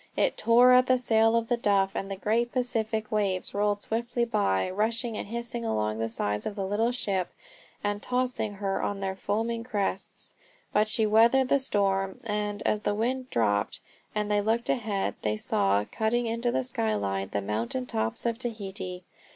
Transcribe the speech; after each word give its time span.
It 0.17 0.35
tore 0.35 0.71
at 0.71 0.87
the 0.87 0.97
sail 0.97 1.35
of 1.35 1.47
The 1.47 1.57
Duff, 1.57 1.91
and 1.93 2.09
the 2.09 2.15
great 2.15 2.51
Pacific 2.51 3.11
waves 3.11 3.53
rolled 3.53 3.81
swiftly 3.81 4.25
by, 4.25 4.67
rushing 4.67 5.15
and 5.15 5.27
hissing 5.27 5.63
along 5.63 5.99
the 5.99 6.09
sides 6.09 6.47
of 6.47 6.55
the 6.55 6.65
little 6.65 6.91
ship 6.91 7.29
and 7.83 8.01
tossing 8.01 8.53
her 8.53 8.81
on 8.81 8.99
their 8.99 9.15
foaming 9.15 9.63
crests. 9.63 10.33
But 10.73 10.87
she 10.87 11.05
weathered 11.05 11.49
the 11.49 11.59
storm, 11.59 12.19
and, 12.23 12.63
as 12.63 12.81
the 12.81 12.95
wind 12.95 13.29
dropped, 13.29 13.79
and 14.15 14.31
they 14.31 14.41
looked 14.41 14.69
ahead, 14.69 15.13
they 15.21 15.37
saw, 15.37 15.85
cutting 15.91 16.25
into 16.25 16.51
the 16.51 16.63
sky 16.63 16.95
line, 16.95 17.29
the 17.31 17.39
mountain 17.39 17.85
tops 17.85 18.25
of 18.25 18.39
Tahiti. 18.39 19.03